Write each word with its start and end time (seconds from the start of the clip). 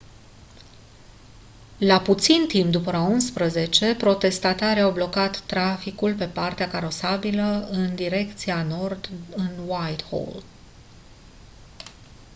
la 1.77 1.99
puțin 2.01 2.45
timp 2.47 2.71
după 2.71 2.87
ora 2.89 3.09
11:00 3.09 3.97
protestatarii 3.97 4.81
au 4.81 4.91
blocat 4.91 5.39
traficul 5.39 6.15
pe 6.15 6.25
partea 6.27 6.67
carosabilă 6.69 7.67
în 7.71 7.95
direcția 7.95 8.63
nord 8.63 9.09
în 9.35 9.49
whitehall 9.67 10.43